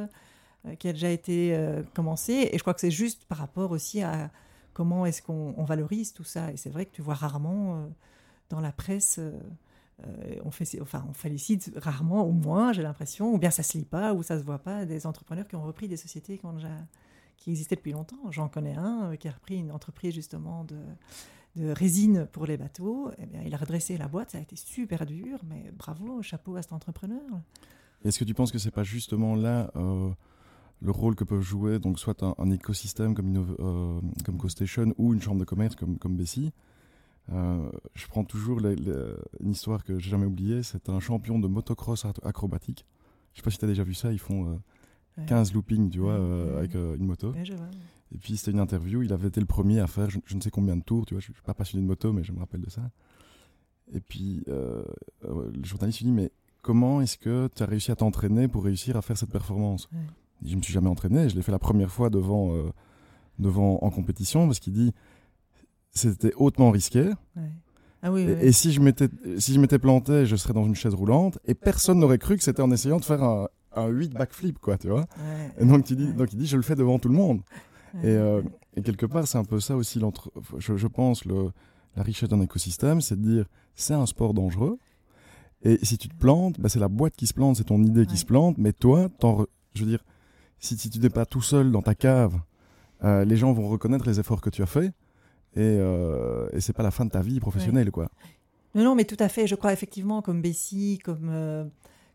[0.78, 1.56] qui a déjà été
[1.94, 2.48] commencé.
[2.52, 4.30] Et je crois que c'est juste par rapport aussi à
[4.72, 6.52] comment est-ce qu'on on valorise tout ça.
[6.52, 7.88] Et c'est vrai que tu vois rarement
[8.54, 9.32] dans la presse, euh,
[10.06, 13.76] euh, on, fait, enfin, on félicite rarement, au moins, j'ai l'impression, ou bien ça se
[13.76, 16.40] lit pas, ou ça se voit pas, des entrepreneurs qui ont repris des sociétés
[17.36, 18.30] qui existait depuis longtemps.
[18.30, 20.78] J'en connais un qui a repris une entreprise justement de,
[21.72, 23.10] résine pour les bateaux.
[23.18, 26.56] Eh bien, il a redressé la boîte, ça a été super dur, mais bravo, chapeau
[26.56, 27.22] à cet entrepreneur.
[28.04, 29.70] Est-ce que tu penses que c'est pas justement là
[30.84, 35.22] le rôle que peuvent jouer donc soit un, écosystème comme, euh, comme CoStation ou une
[35.22, 36.52] chambre de commerce comme, comme Bessie.
[37.32, 40.62] Euh, je prends toujours une histoire que j'ai jamais oubliée.
[40.62, 42.84] C'est un champion de motocross acrobatique.
[43.32, 44.12] Je sais pas si tu as déjà vu ça.
[44.12, 44.60] Ils font
[45.26, 46.16] 15 euh, loopings, tu vois,
[46.56, 47.34] avec une moto.
[48.12, 49.02] Et puis c'était une interview.
[49.02, 51.06] Il avait été le premier à faire je, ne sais combien de tours.
[51.06, 52.82] Tu vois, je suis pas passionné de moto, mais je me rappelle de ça.
[53.92, 56.30] Et puis le journaliste lui dit mais
[56.64, 59.88] comment est-ce que tu as réussi à t'entraîner pour réussir à faire cette performance?
[60.44, 62.70] Je me suis jamais entraîné, je l'ai fait la première fois devant, euh,
[63.38, 64.92] devant en compétition parce qu'il dit
[65.94, 67.10] c'était hautement risqué.
[68.02, 70.92] Ah oui, et, si je m'étais si je m'étais planté, je serais dans une chaise
[70.92, 74.58] roulante et personne n'aurait cru que c'était en essayant de faire un, un 8 backflip
[74.58, 75.06] quoi, tu vois.
[75.58, 77.40] Et donc il dit donc il dit je le fais devant tout le monde.
[78.02, 78.42] Et, euh,
[78.76, 80.00] et, quelque part c'est un peu ça aussi
[80.58, 81.50] je, je pense le
[81.96, 84.78] la richesse d'un écosystème, c'est de dire c'est un sport dangereux.
[85.62, 88.04] Et si tu te plantes, bah, c'est la boîte qui se plante, c'est ton idée
[88.04, 89.08] qui se plante, mais toi,
[89.74, 90.04] je veux dire,
[90.58, 92.38] si, tu n'es pas tout seul dans ta cave,
[93.02, 94.92] euh, les gens vont reconnaître les efforts que tu as faits
[95.56, 98.08] et, euh, et c'est pas la fin de ta vie professionnelle, quoi.
[98.74, 99.46] Non, non, mais tout à fait.
[99.46, 101.64] Je crois effectivement, comme Bessie, comme, euh,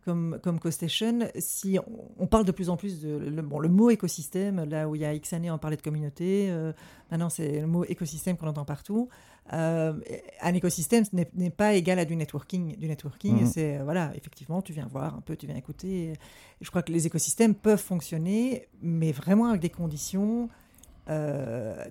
[0.04, 1.78] comme, comme CoStation, si
[2.18, 5.02] on, parle de plus en plus de le, bon, le mot écosystème, là où il
[5.02, 6.74] y a X années on parlait de communauté, euh,
[7.12, 9.10] maintenant c'est le mot écosystème qu'on entend partout.
[9.54, 9.94] Euh,
[10.42, 12.78] un écosystème n'est pas égal à du networking.
[12.78, 13.46] Du networking, mhm.
[13.48, 16.14] c'est euh, voilà, effectivement, tu viens voir un peu, tu viens écouter.
[16.62, 20.50] Je crois que les écosystèmes peuvent fonctionner, mais vraiment avec des conditions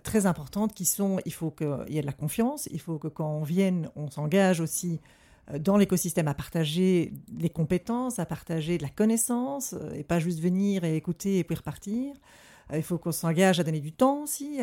[0.04, 3.08] très importantes qui sont il faut qu'il y ait de la confiance, il faut que
[3.08, 5.00] quand on vienne, on s'engage aussi
[5.60, 10.84] dans l'écosystème à partager les compétences, à partager de la connaissance, et pas juste venir
[10.84, 12.14] et écouter et puis repartir.
[12.74, 14.58] Il faut qu'on s'engage à donner du temps aussi.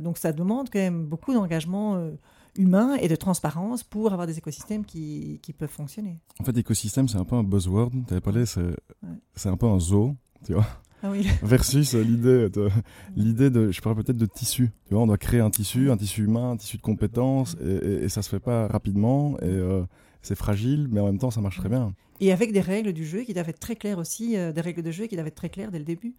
[0.00, 2.12] Donc ça demande quand même beaucoup d'engagement euh,
[2.54, 6.20] humain et de transparence pour avoir des écosystèmes qui, peuvent fonctionner.
[6.38, 7.90] En fait, écosystème, c'est un peu un buzzword.
[8.06, 10.66] Tu avais parlé, c'est un peu un zoo, tu vois.
[11.04, 11.28] Ah oui.
[11.42, 12.70] Versus l'idée de,
[13.14, 14.70] l'idée de, je parle peut-être de tissu.
[14.86, 18.04] Tu vois, on doit créer un tissu, un tissu humain, un tissu de compétences, et,
[18.04, 19.84] et, ça se fait pas rapidement, et euh,
[20.22, 21.92] c'est fragile, mais en même temps, ça marche très bien.
[22.20, 24.82] Et avec des règles du jeu qui doivent être très claires aussi, euh, des règles
[24.82, 26.14] de jeu qui doivent être très claires dès le début.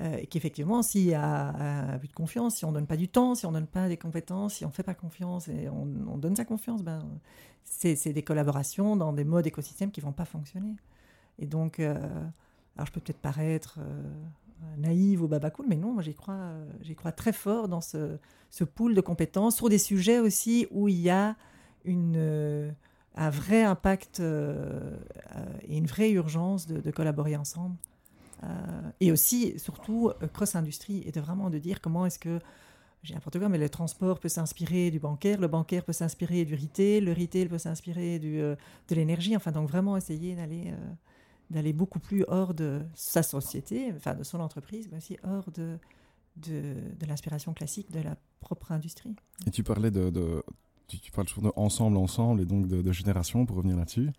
[0.00, 3.08] Euh, qu'effectivement, s'il y a un but de confiance, si on ne donne pas du
[3.08, 5.68] temps, si on ne donne pas des compétences, si on ne fait pas confiance et
[5.68, 7.00] on, donne sa confiance, ben,
[7.64, 10.76] c'est des collaborations dans des modes écosystèmes qui ne vont pas fonctionner.
[11.40, 11.96] Et donc, euh,
[12.78, 14.02] alors je peux peut-être paraître euh,
[14.78, 18.16] naïve ou babacool, mais non, moi j'y crois, j'y crois très fort dans ce,
[18.74, 21.36] pool de compétences sur des sujets aussi où il y a
[21.84, 22.72] une,
[23.14, 27.76] un vrai impact et une vraie urgence de collaborer ensemble.
[28.44, 32.40] Euh, et aussi, surtout, euh, cross-industrie, et de vraiment de dire comment est-ce que,
[33.02, 36.54] j'ai n'importe quoi, mais le transport peut s'inspirer du bancaire, le bancaire peut s'inspirer du
[36.54, 38.56] retail, le retail peut s'inspirer euh,
[38.88, 40.72] de l'énergie, enfin, donc vraiment essayer d'aller
[41.50, 45.78] d'aller beaucoup plus hors de sa société, enfin de son entreprise, mais aussi hors de,
[46.36, 49.16] de, de l'inspiration classique de la propre industrie.
[49.46, 50.42] Et tu parlais de, de
[50.86, 54.10] tu, parles toujours de ensemble, ensemble, et donc de, de génération, pour revenir là-dessus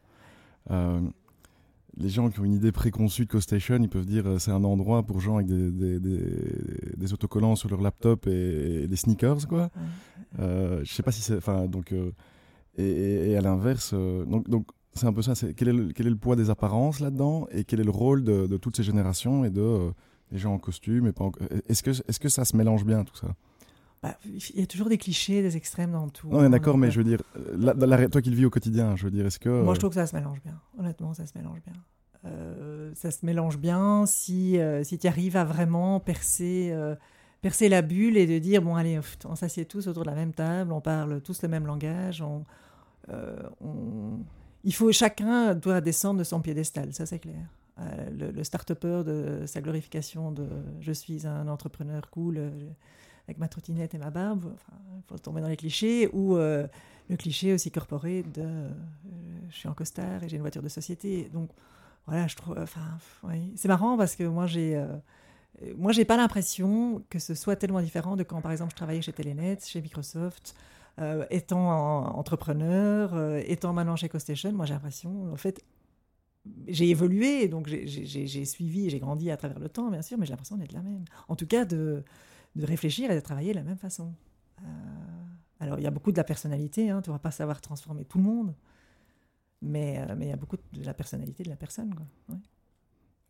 [1.98, 4.64] les gens qui ont une idée préconçue de CoStation, ils peuvent dire euh, c'est un
[4.64, 9.70] endroit pour gens avec des, des, autocollants sur leur laptop et, des sneakers, quoi.
[10.40, 11.38] Euh, je sais pas si c'est.
[11.38, 11.92] Enfin, donc.
[11.92, 12.12] Euh,
[12.78, 15.34] et, à l'inverse, donc, donc c'est un peu ça.
[15.56, 18.24] Quel, est le, quel est le poids des apparences là-dedans et quel est le rôle
[18.24, 19.92] de, toutes ces générations et de
[20.32, 21.14] les gens en costume et
[21.68, 23.36] Est-ce que, ça se mélange bien tout ça?
[24.02, 26.30] Bah, il y a toujours des clichés, des extrêmes dans tout.
[26.30, 27.20] Non, d'accord, mais je veux dire,
[28.10, 29.50] toi qui le vis au quotidien, je veux dire, est-ce que.
[29.50, 30.60] Moi, je trouve que ça se mélange bien.
[30.78, 31.74] Honnêtement, ça se mélange bien.
[32.26, 36.96] Euh, ça se mélange bien si, euh, si tu arrives à vraiment percer, euh,
[37.42, 40.34] percer la bulle et de dire bon, allez, on s'assied tous autour de la même
[40.34, 42.44] table, on parle tous le même langage, on,
[44.64, 47.46] il faut chacun doit descendre de son piédestal, ça c'est clair.
[48.12, 50.48] le, le start-upper de sa glorification de
[50.82, 52.52] je suis un entrepreneur cool
[53.30, 54.56] avec ma trottinette et ma barbe,
[54.98, 56.66] il faut tomber dans les clichés, ou euh,
[57.10, 58.70] le cliché aussi corporé de euh,
[59.50, 61.30] je suis en costard et j'ai une voiture de société.
[61.32, 61.52] Donc
[62.08, 62.98] voilà, je trouve, enfin,
[63.56, 64.88] c'est marrant parce que moi j'ai, euh,
[65.78, 69.04] moi j'ai pas l'impression que ce soit tellement différent de quand par exemple je travaillais
[69.04, 70.56] chez Telenet, chez Microsoft.
[71.30, 75.64] Étant entrepreneur, étant maintenant chez CoStation, moi j'ai l'impression, en fait,
[76.68, 80.32] j'ai évolué, donc j'ai suivi, j'ai grandi à travers le temps, bien sûr, mais j'ai
[80.32, 81.06] l'impression d'être la même.
[81.28, 82.04] En tout cas, de,
[82.56, 84.14] de réfléchir et de travailler de la même façon.
[84.62, 84.66] Euh,
[85.60, 88.06] alors, il y a beaucoup de la personnalité, hein, tu ne vas pas savoir transformer
[88.06, 88.56] tout le monde,
[89.62, 91.94] mais, euh, mais il y a beaucoup de la personnalité de la personne.
[91.94, 92.38] Quoi.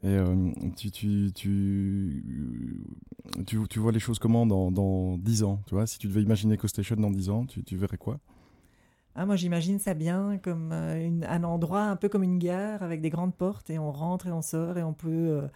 [0.03, 2.23] Et euh, tu, tu, tu,
[3.45, 5.85] tu, tu vois les choses comment dans, dans 10 ans tu vois?
[5.87, 8.19] Si tu devais imaginer CoStation dans 10 ans, tu, tu verrais quoi?
[9.15, 13.01] Ah, moi, j'imagine ça bien comme euh, un endroit un peu comme une gare avec
[13.01, 15.47] des grandes portes et on rentre et on sort et on peut euh,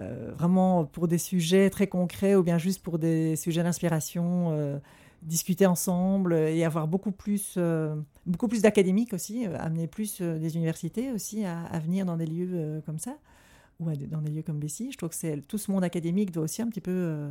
[0.00, 4.78] euh, vraiment pour des sujets très concrets ou bien juste pour des sujets d'inspiration euh,
[5.22, 7.96] discuter ensemble et avoir beaucoup plus, euh,
[8.48, 12.50] plus d'académiques aussi, euh, amener plus euh, des universités aussi à, venir dans des lieux
[12.52, 13.16] euh, comme ça
[13.78, 14.90] ou dans des lieux comme Bessie.
[14.90, 17.30] Je trouve que tout ce monde académique doit aussi un petit peu euh,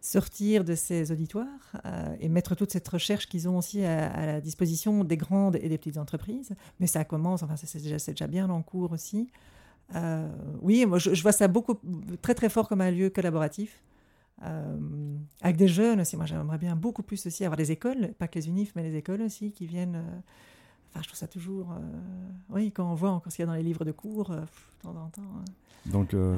[0.00, 1.46] sortir de ces auditoires
[1.84, 5.68] euh, et mettre toute cette recherche qu'ils ont aussi à, la disposition des grandes et
[5.68, 6.54] des petites entreprises.
[6.80, 9.30] Mais ça commence, enfin, c'est déjà, bien en cours aussi.
[9.94, 10.28] Euh,
[10.60, 11.74] oui, moi, je, vois ça beaucoup,
[12.20, 13.82] très très fort comme un lieu collaboratif.
[15.40, 18.38] Avec des jeunes aussi, moi j'aimerais bien beaucoup plus aussi avoir des écoles, pas que
[18.38, 20.04] les unifs, mais les écoles aussi qui viennent.
[20.96, 21.72] Enfin, je trouve ça toujours.
[21.72, 24.30] euh, oui, quand on voit encore ce qu'il y a dans les livres de cours,
[24.30, 25.20] euh, de temps en temps.
[25.22, 25.44] hein.
[25.92, 26.34] Donc, euh,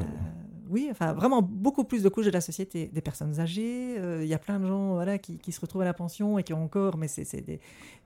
[0.68, 2.90] oui, enfin, vraiment beaucoup plus de couches de la société.
[2.92, 5.84] Des personnes âgées, il y a plein de gens voilà, qui, qui se retrouvent à
[5.86, 7.60] la pension et qui ont encore, mais c'est des,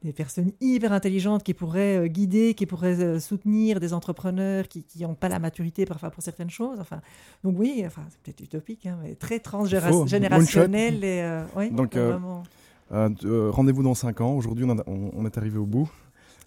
[0.04, 5.28] des personnes hyper intelligentes qui pourraient guider, qui pourraient soutenir des entrepreneurs qui n'ont pas
[5.30, 6.78] la maturité parfois pour certaines choses.
[6.78, 7.00] Enfin,
[7.42, 11.02] donc oui, enfin, c'est peut-être utopique, hein, mais très transgénérationnel.
[11.02, 12.44] Et, oui, Donc, vraiment.
[12.92, 14.34] euh, rendez-vous dans 5 ans.
[14.36, 15.90] Aujourd'hui, on est arrivé au bout.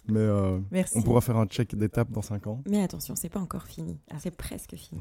[0.08, 0.96] Mais euh, Merci.
[0.98, 2.62] on pourra faire un check d'étape dans 5 ans.
[2.68, 3.98] Mais attention, c'est pas encore fini.
[4.18, 5.00] C'est presque fini.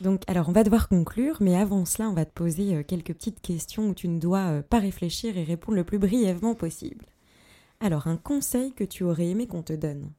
[0.00, 3.14] Donc, alors, on va devoir conclure, mais avant cela, on va te poser euh, quelques
[3.14, 7.06] petites questions où tu ne dois euh, pas réfléchir et répondre le plus brièvement possible.
[7.80, 10.10] Alors, un conseil que tu aurais aimé qu'on te donne?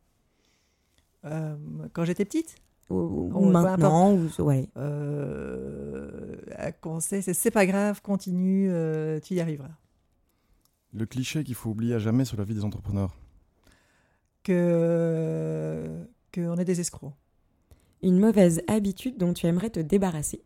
[1.26, 1.56] Euh,
[1.94, 2.56] quand j'étais petite,
[2.90, 4.68] Ou, maintenant ou, ouais.
[4.78, 9.70] euh, un conseil, c'est c'est pas grave, continue, euh, tu y arriveras.
[10.94, 13.16] Le cliché qu'il faut oublier à jamais sur la vie des entrepreneurs.
[14.50, 17.14] Que qu'on est des escrocs.
[18.02, 20.42] Une mauvaise habitude dont tu aimerais te débarrasser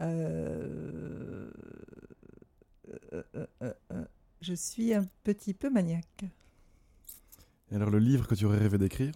[0.00, 1.50] Euh,
[3.12, 4.04] euh, euh,
[4.40, 6.24] je suis un petit peu maniaque.
[7.70, 9.12] Et alors, le livre que tu aurais rêvé d'écrire?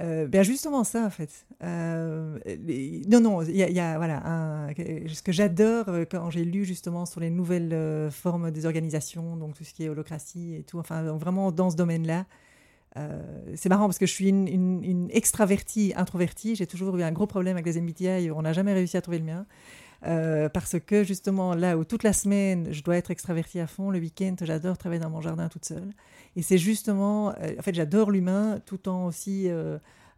[0.00, 1.46] Euh, ben justement ça en fait.
[1.62, 5.86] Euh, les- Non non, il y a, il y a, voilà un- ce que j'adore
[6.10, 9.84] quand j'ai lu justement sur les nouvelles euh, formes des organisations, donc tout ce qui
[9.84, 10.78] est holocratie et tout.
[10.80, 12.26] Enfin vraiment dans ce domaine-là.
[12.96, 13.20] Euh,
[13.56, 16.54] c'est marrant parce que je suis une, extravertie, introvertie.
[16.54, 18.30] J'ai toujours eu un gros problème avec les MBTI.
[18.30, 19.46] On n'a jamais réussi à trouver le mien.
[20.06, 23.90] Euh, parce que justement, là où toute la semaine, je dois être extravertie à fond,
[23.90, 25.90] le week-end, j'adore travailler dans mon jardin toute seule.
[26.36, 29.48] Et c'est justement, euh, en fait, j'adore l'humain tout en aussi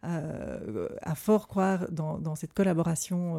[0.03, 3.37] à fort croire dans, cette collaboration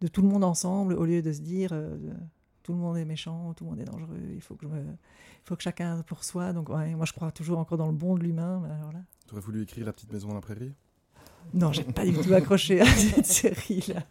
[0.00, 1.72] de tout le monde ensemble au lieu de se dire
[2.64, 4.80] tout le monde est méchant, tout le monde est dangereux, il faut que, je me,
[4.80, 6.52] il faut que chacun pour soi.
[6.52, 8.62] Donc, ouais, moi, je crois toujours encore dans le bon de l'humain.
[9.28, 10.72] Tu aurais voulu écrire La petite maison dans la prairie?
[11.52, 14.02] Non, j'ai pas du tout accroché à cette série-là.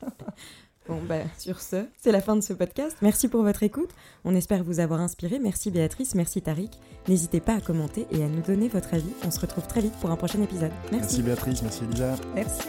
[0.88, 2.98] Bon, bah, sur ce, c'est la fin de ce podcast.
[3.02, 3.90] Merci pour votre écoute.
[4.26, 5.40] On espère vous avoir inspiré.
[5.40, 6.72] Merci Béatrice, merci Tariq.
[7.08, 9.14] N'hésitez pas à commenter et à nous donner votre avis.
[9.26, 10.72] On se retrouve très vite pour un prochain épisode.
[10.92, 12.16] Merci Béatrice, merci Elisa.
[12.36, 12.68] Merci.